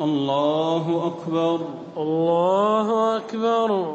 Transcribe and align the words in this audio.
الله 0.00 1.06
أكبر. 1.06 1.60
الله 1.96 3.16
أكبر. 3.16 3.94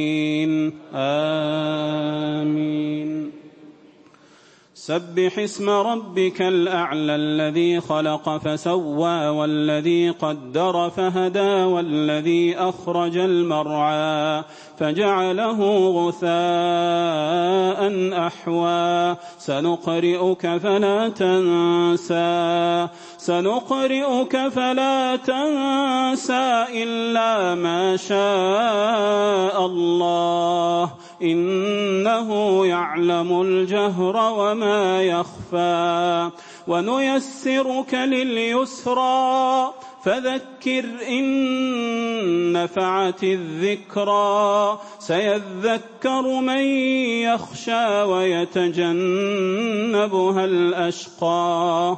سبح 4.81 5.39
اسم 5.39 5.69
ربك 5.69 6.41
الأعلى 6.41 7.15
الذي 7.15 7.81
خلق 7.81 8.37
فسوى 8.37 9.27
والذي 9.27 10.09
قدر 10.09 10.89
فهدى 10.89 11.63
والذي 11.63 12.57
أخرج 12.57 13.17
المرعى 13.17 14.43
فجعله 14.79 15.89
غثاء 15.89 16.31
أحوى 18.27 19.15
سنقرئك 19.37 20.57
فلا 20.57 21.09
تنسى 21.09 22.87
سنقرئك 23.17 24.47
فلا 24.47 25.15
تنسى 25.15 26.65
إلا 26.83 27.55
ما 27.55 27.97
شاء 27.97 29.65
الله 29.65 30.91
إنه 31.21 32.65
يعلم 32.65 33.41
الجهر 33.41 34.15
وما 34.15 35.03
يخفى 35.03 36.29
ونيسرك 36.67 37.93
لليسرى 37.93 39.73
فذكر 40.03 40.85
إن 41.09 42.53
نفعت 42.53 43.23
الذكرى 43.23 44.79
سيذكر 44.99 46.21
من 46.21 46.63
يخشى 47.21 48.03
ويتجنبها 48.03 49.25
الأشقى 50.45 51.97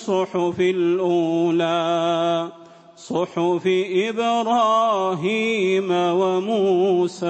الصحف 0.01 0.59
الأولى 0.59 2.49
صحف 2.97 3.63
إبراهيم 4.09 5.91
وموسى. 5.91 7.25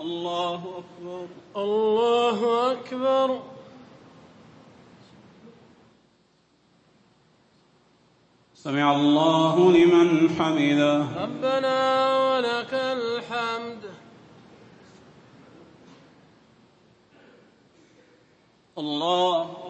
الله 0.00 0.60
أكبر 0.80 1.26
الله 1.56 2.38
أكبر. 2.72 3.40
سمع 8.54 8.96
الله 8.96 9.72
لمن 9.72 10.28
حمده. 10.28 10.96
ربنا 11.22 11.78
ولك 12.36 12.72
الحمد. 12.74 13.82
الله 18.78 19.69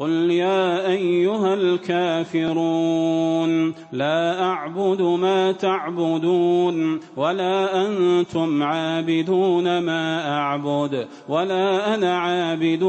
قل 0.00 0.30
يا 0.30 0.86
أيها 0.86 1.54
الكافرون 1.54 2.94
لا 3.92 4.42
أعبد 4.42 5.02
ما 5.02 5.52
تعبدون 5.52 7.00
ولا 7.16 7.86
أنتم 7.86 8.62
عابدون 8.62 9.78
ما 9.78 10.32
أعبد 10.38 11.06
ولا 11.28 11.94
أنا 11.94 12.18
عابد 12.18 12.84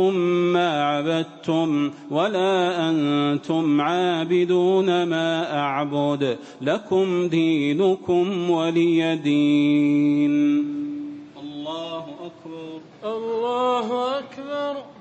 ما 0.53 0.83
عبدتم 0.83 1.91
ولا 2.11 2.89
أنتم 2.89 3.81
عابدون 3.81 5.03
ما 5.03 5.59
أعبد 5.59 6.37
لكم 6.61 7.27
دينكم 7.27 8.49
ولي 8.49 9.15
دين. 9.15 10.31
الله 11.43 12.05
أكبر. 12.25 12.81
الله 13.05 14.19
أكبر. 14.19 15.00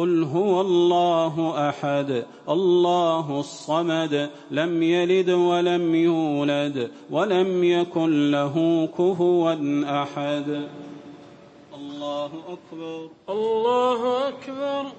قل 0.00 0.22
هو 0.24 0.60
الله 0.60 1.68
أحد 1.68 2.24
الله 2.48 3.40
الصمد 3.40 4.30
لم 4.50 4.82
يلد 4.82 5.30
ولم 5.30 5.94
يولد 5.94 6.90
ولم 7.10 7.64
يكن 7.64 8.30
له 8.30 8.86
كفوا 8.98 9.52
أحد. 10.02 10.68
الله 11.74 12.30
أكبر. 12.48 13.08
الله 13.28 14.28
أكبر. 14.28 14.92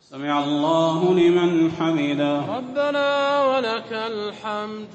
سمع 0.00 0.44
الله 0.44 1.14
لمن 1.14 1.70
حمده. 1.70 2.56
ربنا 2.56 3.44
ولك 3.44 3.92
الحمد. 3.92 4.88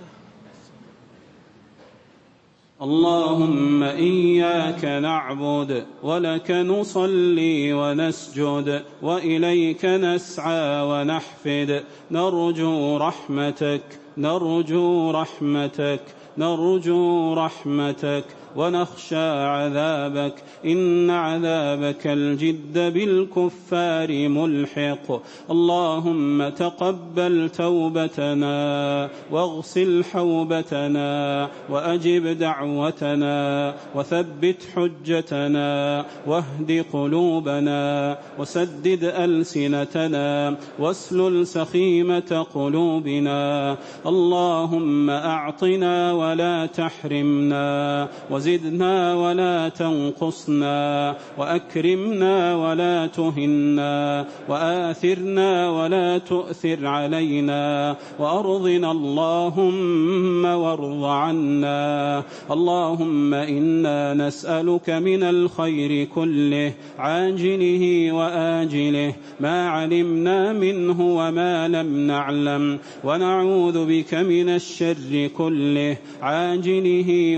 اللهم 2.82 3.84
إياك 3.84 4.86
نعبد 4.86 5.86
ولك 6.04 6.52
نصلي 6.52 7.74
ونسجد 7.74 8.82
وإليك 9.02 9.86
نسعى 9.86 10.84
ونحفد. 10.84 11.84
نرجو 12.12 12.98
رحمتك 12.98 13.82
نرجو 14.18 15.12
رحمتك 15.12 16.02
نرجو 16.38 17.34
رحمتك. 17.34 18.24
ونخشى 18.56 19.30
عذابك. 19.46 20.34
إن 20.66 21.10
عذابك 21.10 22.08
الجد 22.08 22.94
بالكفار 22.94 24.30
ملحق. 24.30 25.22
اللهم 25.52 26.50
تقبل 26.50 27.50
توبتنا 27.50 29.10
واغسل 29.32 30.04
حوبتنا 30.04 31.48
وأجب 31.70 32.28
دعوتنا 32.28 33.74
وثبت 33.96 34.56
حجتنا 34.76 36.06
واهد 36.28 36.86
قلوبنا 36.94 38.18
وسدد 38.40 39.04
ألسنتنا 39.04 40.56
واسلل 40.80 41.48
سخيمة 41.48 42.46
قلوبنا. 42.54 43.76
اللهم 44.06 45.10
أعطنا 45.10 46.14
ولا 46.14 46.66
تحرمنا 46.66 48.08
وزدنا 48.40 49.16
ولا 49.16 49.70
تنقصنا 49.70 51.16
وأكرمنا 51.38 52.56
ولا 52.56 53.08
تهنا 53.08 54.26
وآثرنا 54.50 55.70
ولا 55.70 56.18
تؤثر 56.18 56.86
علينا 56.88 57.96
وأرضنا 58.20 58.92
اللهم 58.92 60.46
وارض 60.46 61.04
عنا. 61.04 62.24
اللهم 62.52 63.34
إنا 63.34 64.14
نسألك 64.14 64.90
من 64.90 65.24
الخير 65.24 66.08
كله 66.16 66.74
عاجله 67.00 68.12
وآجله 68.12 69.14
ما 69.40 69.70
علمنا 69.70 70.54
منه 70.54 71.02
وما 71.02 71.68
لم 71.68 72.08
نعلم 72.08 72.80
ونعوذ 73.04 73.86
بك 73.86 74.14
من 74.14 74.50
الشر 74.50 75.28
كله 75.38 75.98
عاجله 76.22 77.38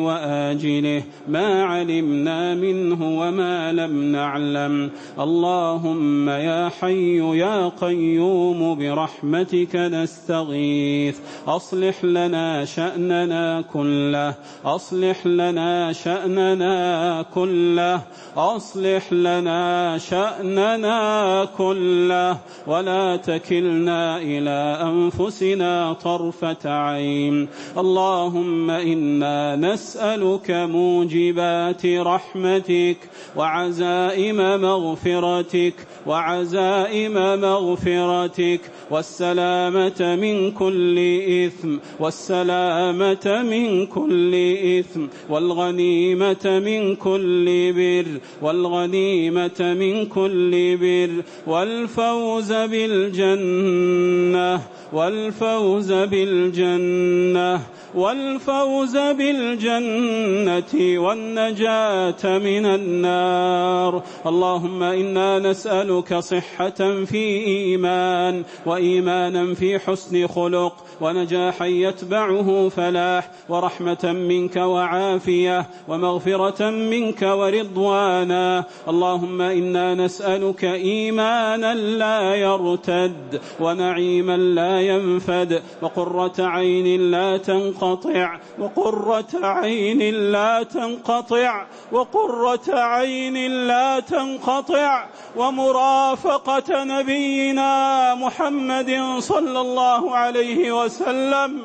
واجله 0.92 1.04
ما 1.28 1.64
علمنا 1.64 2.56
منه 2.56 3.20
وما 3.20 3.72
لم 3.72 4.12
نعلم. 4.12 4.90
اللهم 5.20 6.30
يا 6.30 6.70
حي 6.70 7.18
يا 7.18 7.70
قيوم 7.82 8.76
برحمتك 8.80 9.76
نستغيث. 9.76 11.18
أصلح 11.48 12.06
لنا 12.06 12.66
شأننا 12.66 13.64
كله. 13.74 14.34
أصلح 14.66 15.28
لنا 15.28 15.94
شأننا 15.94 17.26
كله. 17.34 18.02
أصلح 18.38 19.14
لنا 19.14 19.98
شأننا 19.98 21.48
كله. 21.58 22.38
ولا 22.68 23.16
تكلنا 23.16 24.18
إلى 24.18 24.78
أنفسنا 24.82 25.94
طرفة 25.94 26.70
عين. 26.70 27.48
اللهم 27.78 28.70
إنا 28.70 29.56
نسألك 29.56 30.52
موجبات 30.82 31.86
رحمتك 31.86 32.98
وعزائم 33.36 34.38
مغفرتك 34.62 35.74
وعزائم 36.08 37.14
مغفرتك 37.42 38.62
والسلامة 38.92 40.02
من 40.24 40.52
كل 40.52 40.98
إثم 41.46 41.74
والسلامة 42.00 43.26
من 43.52 43.86
كل 43.86 44.34
إثم 44.80 45.04
والغنيمة 45.30 46.46
من 46.66 46.96
كل 46.96 47.46
بر 47.78 48.08
والغنيمة 48.42 49.60
من 49.82 50.06
كل 50.06 50.54
بر 50.82 51.12
والفوز 51.48 52.54
بالجنة 52.54 54.62
والفوز 54.94 55.92
بالجنة 55.92 57.60
والفوز 57.96 58.98
بالجنة 58.98 60.71
والنجاة 60.74 62.24
من 62.24 62.66
النار. 62.66 64.04
اللهم 64.26 64.84
إنا 64.84 65.40
نسألك 65.40 66.20
صحة 66.20 67.06
في 67.06 67.46
إيمان 67.46 68.44
وإيمانا 68.66 69.54
في 69.54 69.80
حسن 69.80 70.28
خلق 70.28 70.74
ونجاحا 71.02 71.66
يتبعه 71.66 72.70
فلاح 72.70 73.32
ورحمة 73.50 74.04
منك 74.04 74.56
وعافية 74.56 75.66
ومغفرة 75.88 76.70
منك 76.70 77.22
ورضوانا. 77.22 78.66
اللهم 78.88 79.42
إنا 79.42 79.96
نسألك 79.96 80.66
إيمانا 80.66 81.74
لا 81.74 82.36
يرتد 82.36 83.42
ونعيما 83.60 84.38
لا 84.38 84.82
ينفد 84.82 85.62
وقرة 85.82 86.34
عين 86.40 87.12
لا 87.12 87.38
تنقطع 87.38 88.40
وقرة 88.60 89.34
عين 89.34 90.00
لا 90.32 90.61
تنقطع 90.64 91.66
وقرة 91.92 92.70
عين 92.70 93.52
لا 93.68 94.00
تنقطع 94.00 95.06
ومرافقة 95.36 96.84
نبينا 96.84 98.16
محمد 98.16 99.02
صلى 99.20 99.62
الله 99.62 100.16
عليه 100.16 100.84
وسلم 100.84 101.62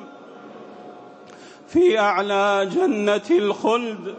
في 1.68 1.98
أعلى 1.98 2.70
جنة 2.74 3.28
الخلد. 3.30 4.14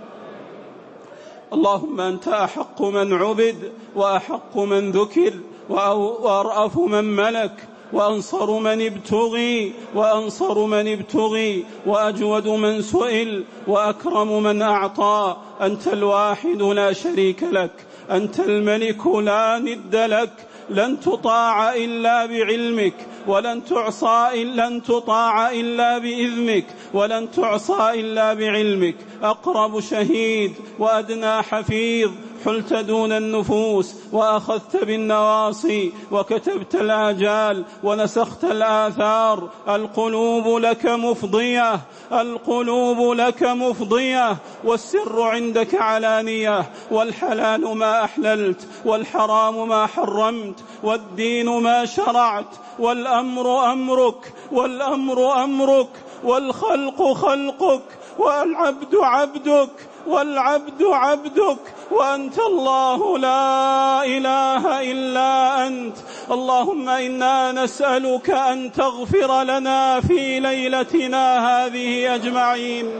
اللهم 1.54 2.02
أنت 2.02 2.28
أحق 2.28 2.82
من 2.82 3.14
عبد 3.14 3.72
وأحق 3.96 4.58
من 4.58 4.92
ذكر 4.92 5.34
وأرأف 5.70 6.78
من 6.78 7.04
ملك. 7.04 7.68
وأنصر 7.94 8.60
من 8.60 8.86
ابتغي 8.86 9.74
وأنصر 9.96 10.66
من 10.66 10.94
ابتغي 10.94 11.66
وأجود 11.86 12.48
من 12.48 12.82
سئل 12.82 13.44
وأكرم 13.68 14.44
من 14.44 14.62
أعطى. 14.62 15.38
أنت 15.62 15.88
الواحد 15.88 16.62
لا 16.62 16.94
شريك 16.94 17.44
لك 17.44 17.72
أنت 18.12 18.40
الملك 18.40 19.08
لا 19.08 19.60
ند 19.60 19.96
لك. 19.96 20.34
لن 20.70 21.00
تطاع 21.00 21.76
إلا 21.76 22.26
بعلمك 22.26 22.94
ولن 23.28 23.66
تعصى 23.66 24.44
لن 24.44 24.84
تطاع 24.84 25.52
إلا 25.52 25.98
بإذنك 25.98 26.66
ولن 26.94 27.32
تعصى 27.32 27.92
إلا 27.94 28.34
بعلمك. 28.34 28.96
أقرب 29.24 29.80
شهيد 29.80 30.54
وأدنى 30.80 31.42
حفيظ 31.42 32.12
حلت 32.48 32.74
دون 32.74 33.12
النفوس 33.12 33.96
وأخذت 34.12 34.84
بالنواصي 34.84 35.92
وكتبت 36.12 36.76
الآجال 36.76 37.66
ونسخت 37.84 38.44
الآثار. 38.44 39.50
القلوب 39.70 40.62
لك 40.62 40.86
مفضية 40.86 41.80
القلوب 42.12 43.16
لك 43.16 43.44
مفضية 43.44 44.38
والسر 44.64 45.22
عندك 45.22 45.76
علانية. 45.76 46.72
والحلال 46.92 47.78
ما 47.78 48.04
أحللت 48.04 48.68
والحرام 48.86 49.68
ما 49.70 49.86
حرمت 49.86 50.64
والدين 50.84 51.50
ما 51.50 51.86
شرعت 51.86 52.56
والأمر 52.80 53.72
أمرك 53.72 54.34
والأمر 54.52 55.44
أمرك 55.44 55.90
والخلق 56.24 57.14
خلقك 57.14 57.84
والعبد 58.20 58.96
عبدك. 58.96 59.70
والعبد 60.08 60.84
عبدك 60.84 61.60
وأنت 61.92 62.40
الله 62.40 63.18
لا 63.18 64.04
إله 64.06 64.92
إلا 64.92 65.68
أنت. 65.68 65.98
اللهم 66.32 66.90
إنا 66.90 67.52
نسألك 67.52 68.30
أن 68.30 68.72
تغفر 68.72 69.44
لنا 69.44 70.02
في 70.02 70.40
ليلتنا 70.40 71.48
هذه 71.66 72.16
أجمعين. 72.16 72.92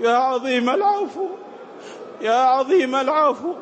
يا 0.00 0.16
عظيم 0.16 0.70
العفو 0.70 1.28
يا 2.20 2.34
عظيم 2.34 2.94
العفو 2.94 3.54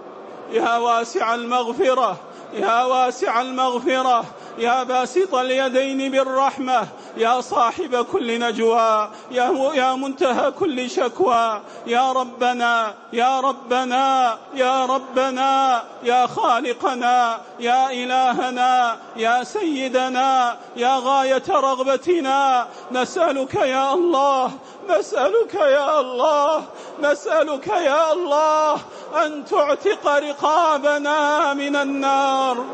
يا 0.53 0.77
واسع 0.77 1.35
المغفرة 1.35 2.17
يا 2.55 2.85
واسع 2.85 3.41
المغفرة 3.41 4.25
يا 4.59 4.83
باسط 4.83 5.35
اليدين 5.35 6.11
بالرحمة 6.11 6.89
يا 7.19 7.41
صاحب 7.41 8.07
كل 8.13 8.41
نجوى 8.41 9.11
يا, 9.31 9.73
يا 9.75 9.95
منتهى 9.95 10.51
كل 10.51 10.91
شكوى. 10.91 11.61
يا 11.87 12.13
ربنا 12.13 12.95
يا 13.13 13.41
ربنا 13.41 14.39
يا 14.55 14.87
ربنا 14.87 15.83
يا 16.03 16.27
خالقنا 16.27 17.41
يا 17.61 17.91
إلهنا 17.91 18.97
يا 19.17 19.45
سيدنا 19.45 20.57
يا 20.77 21.01
غاية 21.05 21.43
رغبتنا. 21.49 22.67
نسألك 22.93 23.55
يا 23.55 23.95
الله 23.95 24.53
نسألك 24.89 25.55
يا 25.55 26.01
الله 26.01 26.65
نسألك 27.01 27.67
يا 27.67 28.13
الله 28.13 28.75
أن 29.25 29.45
تعتق 29.45 30.07
رقابنا 30.07 31.55
من 31.55 31.77
النار. 31.77 32.65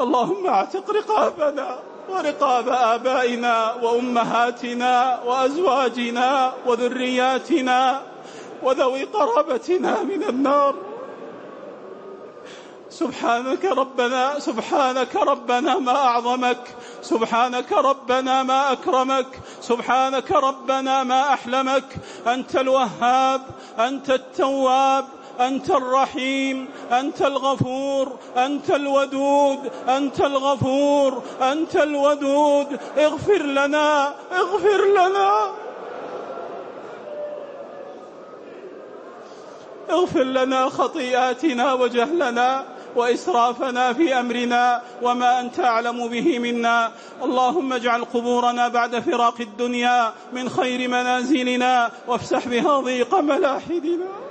اللهم 0.00 0.46
اعتق 0.46 0.90
رقابنا 0.90 1.78
ورقاب 2.08 2.68
آبائنا 2.68 3.74
وأمهاتنا 3.82 5.20
وأزواجنا 5.26 6.52
وذرياتنا 6.66 8.02
وذوي 8.62 9.04
قرابتنا 9.04 10.02
من 10.02 10.22
النار. 10.22 10.74
سبحانك 12.90 13.64
ربنا 13.64 14.38
سبحانك 14.38 15.16
ربنا 15.16 15.78
ما 15.78 15.96
أعظمك 15.96 16.76
سبحانك 17.02 17.72
ربنا 17.72 18.42
ما 18.42 18.72
أكرمك 18.72 19.26
سبحانك 19.60 20.32
ربنا 20.32 21.04
ما 21.04 21.32
أحلمك. 21.32 21.84
أنت 22.26 22.56
الوهاب 22.56 23.42
أنت 23.78 24.10
التواب 24.10 25.04
أنت 25.40 25.70
الرحيم 25.70 26.68
أنت 26.92 27.22
الغفور 27.22 28.12
أنت 28.36 28.70
الودود 28.70 29.70
أنت 29.88 30.20
الغفور 30.20 31.22
أنت 31.42 31.76
الودود. 31.76 32.80
اغفر 32.98 33.42
لنا 33.42 34.14
اغفر 34.32 34.84
لنا. 34.84 35.50
اغفر 39.90 40.22
لنا 40.22 40.68
خطيئاتنا 40.68 41.72
وجهلنا 41.72 42.64
وإسرافنا 42.96 43.92
في 43.92 44.20
أمرنا 44.20 44.82
وما 45.02 45.40
أنت 45.40 45.60
أعلم 45.60 46.08
به 46.08 46.38
منا. 46.38 46.90
اللهم 47.22 47.72
اجعل 47.72 48.04
قبورنا 48.04 48.68
بعد 48.68 48.98
فراق 48.98 49.40
الدنيا 49.40 50.12
من 50.32 50.48
خير 50.48 50.88
منازلنا 50.88 51.90
وافسح 52.08 52.48
بها 52.48 52.80
ضيق 52.80 53.14
ملاحدنا. 53.14 54.27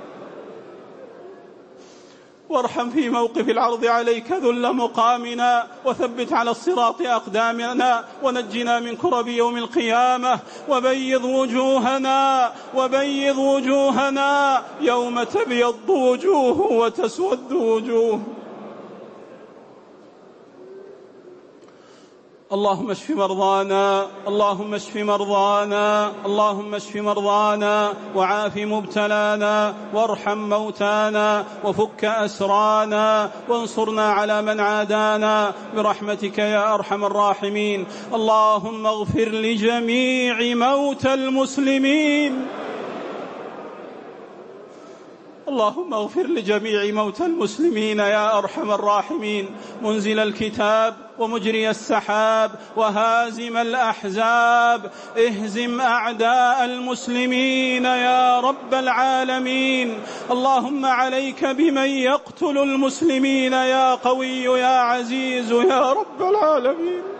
وارحم 2.50 2.90
في 2.90 3.10
موقف 3.10 3.50
العرض 3.50 3.86
عليك 3.86 4.32
ذل 4.32 4.74
مقامنا 4.74 5.68
وثبت 5.86 6.34
على 6.34 6.52
الصراط 6.52 7.02
أقدامنا 7.02 8.06
ونجنا 8.24 8.80
من 8.80 8.96
كرب 8.96 9.28
يوم 9.28 9.58
القيامة. 9.58 10.40
وبيض 10.70 11.24
وجوهنا 11.24 12.52
وبيض 12.76 13.38
وجوهنا 13.38 14.64
يوم 14.82 15.24
تبيض 15.24 15.90
وجوه 15.90 16.72
وتسود 16.72 17.52
وجوه. 17.52 18.37
اللهم 22.52 22.92
اشف 22.92 23.10
مرضانا 23.10 24.08
اللهم 24.28 24.74
اشف 24.74 24.96
مرضانا 24.96 26.12
اللهم 26.26 26.76
اشف 26.76 26.96
مرضانا 26.96 27.94
وعاف 28.16 28.58
مبتلانا 28.58 29.74
وارحم 29.94 30.38
موتانا 30.50 31.46
وفك 31.64 32.06
أسرانا 32.06 33.32
وانصرنا 33.50 34.06
على 34.12 34.42
من 34.42 34.60
عادانا 34.60 35.54
برحمتك 35.76 36.38
يا 36.38 36.74
أرحم 36.74 37.06
الراحمين. 37.06 37.86
اللهم 38.14 38.86
اغفر 38.86 39.30
لجميع 39.30 40.56
موتى 40.56 41.14
المسلمين. 41.14 42.48
اللهم 45.48 45.94
اغفر 45.94 46.24
لجميع 46.24 47.04
موتى 47.04 47.26
المسلمين 47.26 48.00
يا 48.00 48.38
أرحم 48.38 48.72
الراحمين. 48.72 49.50
منزل 49.82 50.20
الكتاب 50.20 50.96
ومجري 51.20 51.70
السحاب 51.70 52.52
وهازم 52.76 53.58
الأحزاب. 53.58 54.92
اهزم 55.18 55.82
أعداء 55.82 56.66
المسلمين 56.66 57.86
يا 57.86 58.40
رب 58.40 58.74
العالمين. 58.74 60.00
اللهم 60.32 60.86
عليك 60.86 61.46
بمن 61.46 61.90
يقتل 61.90 62.58
المسلمين 62.58 63.54
يا 63.54 63.96
قوي 63.96 64.44
يا 64.44 64.80
عزيز 64.80 65.52
يا 65.52 65.94
رب 65.94 66.22
العالمين. 66.22 67.17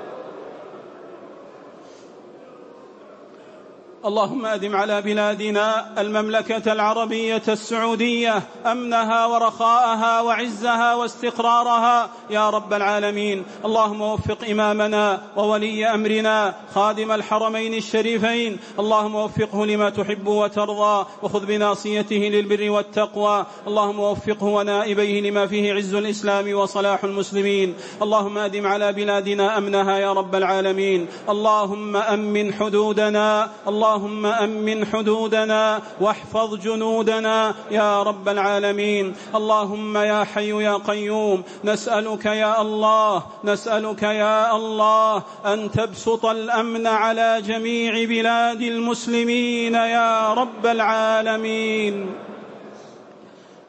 اللهم 4.08 4.46
أدم 4.46 4.76
على 4.76 5.02
بلادنا 5.02 5.86
المملكة 6.02 6.74
العربية 6.74 7.42
السعودية 7.48 8.44
أمنها 8.66 9.26
ورخاءها 9.26 10.22
وعزها 10.22 10.96
واستقرارها. 10.96 12.10
يا 12.30 12.50
رب 12.50 12.74
العالمين 12.74 13.46
اللهم 13.66 14.02
وفق 14.02 14.38
إمامنا 14.52 15.22
وولي 15.36 15.86
أمرنا 15.86 16.56
خادم 16.76 17.12
الحرمين 17.12 17.74
الشريفين. 17.74 18.60
اللهم 18.80 19.16
وفقه 19.16 19.66
لما 19.66 19.90
تحب 19.90 20.28
وترضى 20.28 21.06
وخذ 21.24 21.46
بناصيته 21.46 22.16
للبر 22.16 22.70
والتقوى. 22.70 23.46
اللهم 23.68 24.00
وفقه 24.00 24.44
ونائبيه 24.44 25.30
لما 25.30 25.48
فيه 25.48 25.74
عز 25.74 25.94
الإسلام 25.94 26.54
وصلاح 26.54 27.04
المسلمين. 27.04 27.76
اللهم 28.02 28.38
أدم 28.38 28.68
على 28.68 28.94
بلادنا 28.94 29.58
أمنها 29.58 29.98
يا 29.98 30.14
رب 30.14 30.36
العالمين. 30.36 31.08
اللهم 31.30 31.96
أمن 31.96 32.54
حدودنا. 32.54 33.50
اللهم 33.68 33.97
اللهم 33.98 34.26
أمن 34.26 34.86
حدودنا 34.86 35.82
واحفظ 36.02 36.56
جنودنا 36.56 37.56
يا 37.72 38.04
رب 38.04 38.30
العالمين. 38.30 39.16
اللهم 39.36 39.98
يا 39.98 40.24
حي 40.24 40.64
يا 40.64 40.78
قيوم 40.78 41.44
نسألك 41.64 42.26
يا 42.26 42.62
الله 42.62 43.24
نسألك 43.44 44.04
يا 44.04 44.56
الله 44.56 45.24
أن 45.46 45.72
تبسط 45.72 46.26
الأمن 46.26 46.88
على 46.88 47.42
جميع 47.42 48.06
بلاد 48.06 48.62
المسلمين 48.62 49.74
يا 49.74 50.34
رب 50.34 50.66
العالمين. 50.66 52.10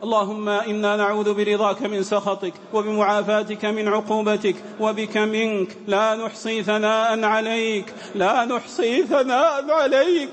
اللهم 0.02 0.49
إنا 0.49 0.97
نعوذ 0.97 1.35
برضاك 1.35 1.83
من 1.83 2.02
سخطك 2.02 2.52
وبمعافاتك 2.73 3.64
من 3.64 3.88
عقوبتك 3.88 4.57
وبك 4.81 5.17
منك. 5.17 5.69
لا 5.87 6.14
نحصي 6.14 6.62
ثناء 6.62 7.25
عليك. 7.25 7.95
لا 8.14 8.45
نحصي 8.45 9.02
ثناء 9.02 9.71
عليك. 9.71 10.31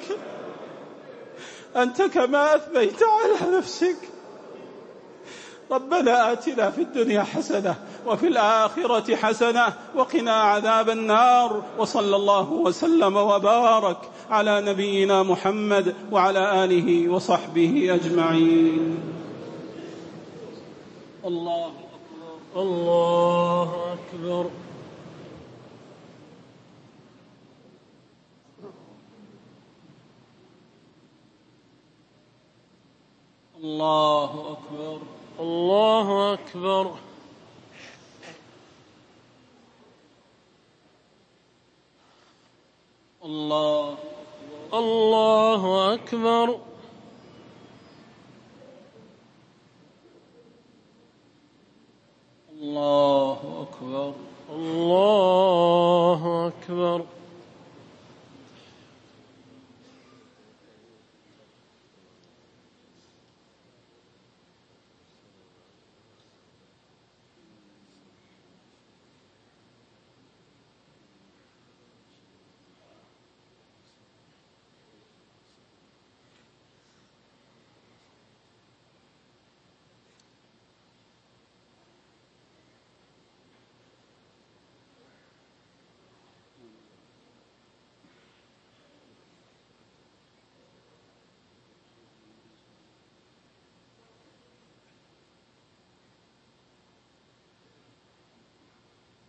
أنت 1.75 2.01
كما 2.01 2.55
أثنيت 2.55 3.03
على 3.03 3.57
نفسك. 3.57 3.97
ربنا 5.71 6.31
آتنا 6.31 6.71
في 6.71 6.81
الدنيا 6.81 7.23
حسنة 7.23 7.75
وفي 8.05 8.27
الآخرة 8.27 9.15
حسنة 9.15 9.73
وقنا 9.95 10.33
عذاب 10.33 10.89
النار. 10.89 11.63
وصلى 11.77 12.15
الله 12.15 12.51
وسلم 12.51 13.15
وبارك 13.15 13.97
على 14.29 14.61
نبينا 14.61 15.23
محمد 15.23 15.95
وعلى 16.11 16.63
آله 16.63 17.09
وصحبه 17.09 17.89
أجمعين. 17.93 19.14
الله 21.25 21.71
أكبر. 22.55 22.61
الله 22.61 23.93
أكبر. 23.93 24.49
الله 33.57 34.51
أكبر. 34.51 34.99
الله 35.39 36.33
أكبر. 36.33 36.95
الله 43.25 43.97
الله 44.73 45.93
أكبر. 45.93 46.64